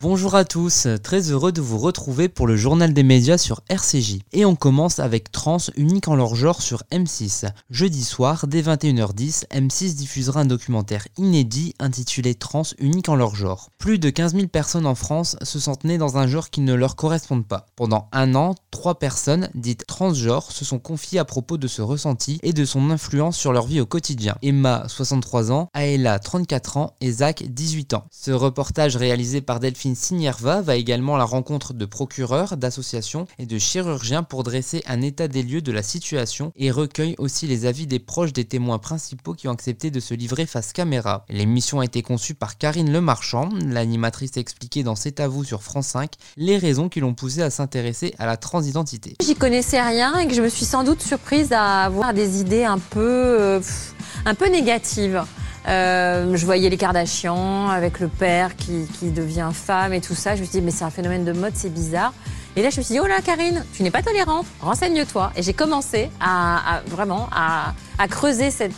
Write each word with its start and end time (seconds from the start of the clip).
Bonjour 0.00 0.36
à 0.36 0.44
tous, 0.44 0.86
très 1.02 1.32
heureux 1.32 1.50
de 1.50 1.60
vous 1.60 1.78
retrouver 1.78 2.28
pour 2.28 2.46
le 2.46 2.54
journal 2.54 2.94
des 2.94 3.02
médias 3.02 3.36
sur 3.36 3.62
RCJ. 3.68 4.20
Et 4.30 4.44
on 4.44 4.54
commence 4.54 5.00
avec 5.00 5.32
Trans 5.32 5.58
unique 5.76 6.06
en 6.06 6.14
leur 6.14 6.36
genre 6.36 6.62
sur 6.62 6.84
M6. 6.92 7.50
Jeudi 7.68 8.04
soir, 8.04 8.46
dès 8.46 8.62
21h10, 8.62 9.48
M6 9.48 9.96
diffusera 9.96 10.42
un 10.42 10.44
documentaire 10.44 11.08
inédit 11.16 11.74
intitulé 11.80 12.36
Trans 12.36 12.62
unique 12.78 13.08
en 13.08 13.16
leur 13.16 13.34
genre. 13.34 13.70
Plus 13.78 13.98
de 13.98 14.08
15 14.08 14.36
000 14.36 14.46
personnes 14.46 14.86
en 14.86 14.94
France 14.94 15.34
se 15.42 15.58
sentent 15.58 15.82
nées 15.82 15.98
dans 15.98 16.16
un 16.16 16.28
genre 16.28 16.50
qui 16.50 16.60
ne 16.60 16.74
leur 16.74 16.94
correspond 16.94 17.42
pas. 17.42 17.66
Pendant 17.74 18.08
un 18.12 18.36
an, 18.36 18.54
trois 18.70 19.00
personnes, 19.00 19.50
dites 19.56 19.84
transgenres, 19.84 20.52
se 20.52 20.64
sont 20.64 20.78
confiées 20.78 21.18
à 21.18 21.24
propos 21.24 21.58
de 21.58 21.66
ce 21.66 21.82
ressenti 21.82 22.38
et 22.44 22.52
de 22.52 22.64
son 22.64 22.90
influence 22.90 23.36
sur 23.36 23.52
leur 23.52 23.66
vie 23.66 23.80
au 23.80 23.86
quotidien. 23.86 24.36
Emma, 24.42 24.84
63 24.86 25.50
ans, 25.50 25.68
Aela, 25.74 26.20
34 26.20 26.76
ans 26.76 26.94
et 27.00 27.10
Zach, 27.10 27.42
18 27.42 27.94
ans. 27.94 28.04
Ce 28.12 28.30
reportage 28.30 28.94
réalisé 28.94 29.40
par 29.40 29.58
Delphine 29.58 29.87
Signierva 29.94 30.60
va 30.62 30.76
également 30.76 31.14
à 31.14 31.18
la 31.18 31.24
rencontre 31.24 31.74
de 31.74 31.84
procureurs, 31.84 32.56
d'associations 32.56 33.26
et 33.38 33.46
de 33.46 33.58
chirurgiens 33.58 34.22
pour 34.22 34.42
dresser 34.42 34.82
un 34.86 35.02
état 35.02 35.28
des 35.28 35.42
lieux 35.42 35.62
de 35.62 35.72
la 35.72 35.82
situation 35.82 36.52
et 36.56 36.70
recueille 36.70 37.14
aussi 37.18 37.46
les 37.46 37.66
avis 37.66 37.86
des 37.86 37.98
proches 37.98 38.32
des 38.32 38.44
témoins 38.44 38.78
principaux 38.78 39.34
qui 39.34 39.48
ont 39.48 39.52
accepté 39.52 39.90
de 39.90 40.00
se 40.00 40.14
livrer 40.14 40.46
face 40.46 40.72
caméra. 40.72 41.24
L'émission 41.28 41.80
a 41.80 41.84
été 41.84 42.02
conçue 42.02 42.34
par 42.34 42.58
Karine 42.58 42.92
Lemarchand, 42.92 43.48
l'animatrice 43.64 44.36
a 44.36 44.40
expliqué 44.40 44.82
dans 44.82 44.96
C'est 44.96 45.20
à 45.20 45.28
vous 45.28 45.44
sur 45.44 45.62
France 45.62 45.88
5 45.88 46.12
les 46.36 46.58
raisons 46.58 46.88
qui 46.88 47.00
l'ont 47.00 47.14
poussée 47.14 47.42
à 47.42 47.50
s'intéresser 47.50 48.14
à 48.18 48.26
la 48.26 48.36
transidentité. 48.36 49.16
J'y 49.22 49.34
connaissais 49.34 49.80
rien 49.80 50.18
et 50.18 50.26
que 50.26 50.34
je 50.34 50.42
me 50.42 50.48
suis 50.48 50.64
sans 50.64 50.84
doute 50.84 51.02
surprise 51.02 51.52
à 51.52 51.84
avoir 51.84 52.14
des 52.14 52.40
idées 52.40 52.64
un 52.64 52.78
peu, 52.78 53.00
euh, 53.00 53.60
un 54.24 54.34
peu 54.34 54.48
négatives. 54.48 55.24
Euh, 55.66 56.36
je 56.36 56.44
voyais 56.44 56.70
les 56.70 56.76
Kardashians 56.76 57.68
avec 57.68 58.00
le 58.00 58.08
père 58.08 58.56
qui, 58.56 58.86
qui, 58.98 59.10
devient 59.10 59.50
femme 59.52 59.92
et 59.92 60.00
tout 60.00 60.14
ça. 60.14 60.36
Je 60.36 60.40
me 60.40 60.46
suis 60.46 60.60
dit, 60.60 60.64
mais 60.64 60.70
c'est 60.70 60.84
un 60.84 60.90
phénomène 60.90 61.24
de 61.24 61.32
mode, 61.32 61.52
c'est 61.54 61.72
bizarre. 61.72 62.12
Et 62.58 62.62
là, 62.62 62.70
je 62.70 62.78
me 62.78 62.82
suis 62.82 62.94
dit, 62.94 63.00
oh 63.00 63.06
là, 63.06 63.20
Karine, 63.20 63.64
tu 63.72 63.84
n'es 63.84 63.90
pas 63.92 64.02
tolérante, 64.02 64.44
renseigne-toi. 64.60 65.30
Et 65.36 65.44
j'ai 65.44 65.52
commencé 65.52 66.10
à, 66.18 66.82
vraiment 66.88 67.28
à 67.30 67.72
creuser 68.06 68.50
cette, 68.50 68.72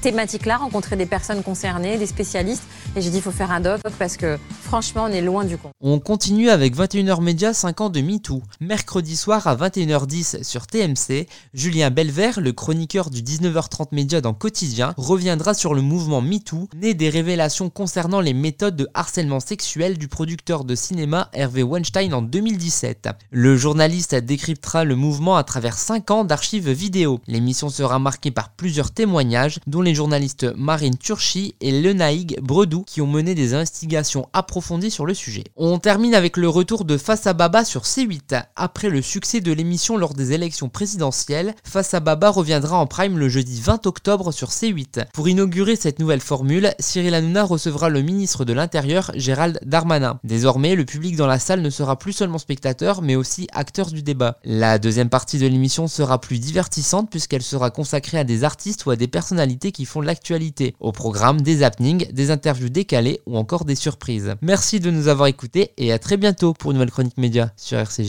thématique-là, 0.00 0.58
rencontrer 0.58 0.96
des 0.96 1.06
personnes 1.06 1.42
concernées, 1.42 1.98
des 1.98 2.06
spécialistes. 2.06 2.64
Et 2.94 3.00
j'ai 3.00 3.10
dit, 3.10 3.18
il 3.18 3.22
faut 3.22 3.30
faire 3.30 3.50
un 3.50 3.60
doc 3.60 3.80
parce 3.98 4.16
que 4.16 4.38
franchement, 4.62 5.04
on 5.04 5.12
est 5.12 5.20
loin 5.20 5.44
du 5.44 5.58
compte. 5.58 5.72
On 5.80 5.98
continue 5.98 6.50
avec 6.50 6.76
21h 6.76 7.22
Média 7.22 7.52
5 7.54 7.80
ans 7.80 7.88
de 7.90 8.00
MeToo. 8.00 8.42
Mercredi 8.60 9.16
soir 9.16 9.46
à 9.46 9.56
21h10 9.56 10.42
sur 10.42 10.66
TMC, 10.66 11.26
Julien 11.54 11.90
Belvert, 11.90 12.40
le 12.40 12.52
chroniqueur 12.52 13.10
du 13.10 13.22
19h30 13.22 13.88
Média 13.92 14.20
dans 14.20 14.34
Quotidien, 14.34 14.94
reviendra 14.96 15.54
sur 15.54 15.74
le 15.74 15.82
mouvement 15.82 16.20
MeToo, 16.20 16.68
né 16.74 16.94
des 16.94 17.10
révélations 17.10 17.70
concernant 17.70 18.20
les 18.20 18.34
méthodes 18.34 18.76
de 18.76 18.88
harcèlement 18.94 19.40
sexuel 19.40 19.98
du 19.98 20.08
producteur 20.08 20.64
de 20.64 20.74
cinéma 20.74 21.28
Hervé 21.32 21.62
Weinstein 21.62 22.14
en 22.14 22.22
2017. 22.22 23.08
Le 23.30 23.56
journaliste 23.56 24.14
décryptera 24.14 24.84
le 24.84 24.96
mouvement 24.96 25.36
à 25.36 25.44
travers 25.44 25.78
5 25.78 26.10
ans 26.10 26.24
d'archives 26.24 26.70
vidéo. 26.70 27.20
L'émission 27.26 27.70
sera 27.70 27.98
marquée 27.98 28.30
par 28.30 28.50
plus 28.50 28.66
plusieurs 28.66 28.90
témoignages, 28.90 29.60
dont 29.68 29.80
les 29.80 29.94
journalistes 29.94 30.44
Marine 30.56 30.98
Turchi 30.98 31.54
et 31.60 31.70
Lenaïg 31.70 32.40
Bredou, 32.42 32.82
qui 32.82 33.00
ont 33.00 33.06
mené 33.06 33.36
des 33.36 33.54
investigations 33.54 34.28
approfondies 34.32 34.90
sur 34.90 35.06
le 35.06 35.14
sujet. 35.14 35.44
On 35.54 35.78
termine 35.78 36.16
avec 36.16 36.36
le 36.36 36.48
retour 36.48 36.84
de 36.84 36.96
Face 36.96 37.28
à 37.28 37.32
Baba 37.32 37.64
sur 37.64 37.82
C8. 37.82 38.42
Après 38.56 38.88
le 38.88 39.02
succès 39.02 39.40
de 39.40 39.52
l'émission 39.52 39.96
lors 39.96 40.14
des 40.14 40.32
élections 40.32 40.68
présidentielles, 40.68 41.54
Face 41.62 41.94
à 41.94 42.00
Baba 42.00 42.28
reviendra 42.28 42.76
en 42.76 42.88
prime 42.88 43.18
le 43.18 43.28
jeudi 43.28 43.60
20 43.60 43.86
octobre 43.86 44.32
sur 44.32 44.48
C8. 44.48 45.04
Pour 45.14 45.28
inaugurer 45.28 45.76
cette 45.76 46.00
nouvelle 46.00 46.20
formule, 46.20 46.74
Cyril 46.80 47.14
Hanouna 47.14 47.44
recevra 47.44 47.88
le 47.88 48.02
ministre 48.02 48.44
de 48.44 48.52
l'Intérieur, 48.52 49.12
Gérald 49.14 49.60
Darmanin. 49.64 50.18
Désormais, 50.24 50.74
le 50.74 50.84
public 50.84 51.14
dans 51.14 51.28
la 51.28 51.38
salle 51.38 51.62
ne 51.62 51.70
sera 51.70 51.96
plus 51.96 52.14
seulement 52.14 52.38
spectateur, 52.38 53.00
mais 53.00 53.14
aussi 53.16 53.48
acteur 53.52 53.90
du 53.90 54.02
débat. 54.02 54.38
La 54.44 54.78
deuxième 54.78 55.08
partie 55.08 55.38
de 55.38 55.46
l'émission 55.46 55.88
sera 55.88 56.20
plus 56.20 56.38
divertissante 56.38 57.10
puisqu'elle 57.10 57.42
sera 57.42 57.70
consacrée 57.70 58.18
à 58.18 58.24
des 58.24 58.44
artistes 58.44 58.86
ou 58.86 58.90
à 58.90 58.96
des 58.96 59.08
personnalités 59.08 59.72
qui 59.72 59.84
font 59.84 60.00
l'actualité. 60.00 60.74
Au 60.80 60.92
programme, 60.92 61.40
des 61.40 61.62
happenings, 61.62 62.10
des 62.12 62.30
interviews 62.30 62.68
décalées 62.68 63.20
ou 63.26 63.36
encore 63.36 63.64
des 63.64 63.74
surprises. 63.74 64.34
Merci 64.42 64.80
de 64.80 64.90
nous 64.90 65.08
avoir 65.08 65.28
écoutés 65.28 65.72
et 65.76 65.92
à 65.92 65.98
très 65.98 66.16
bientôt 66.16 66.52
pour 66.52 66.70
une 66.70 66.76
nouvelle 66.76 66.90
chronique 66.90 67.18
média 67.18 67.52
sur 67.56 67.78
RCJ. 67.78 68.04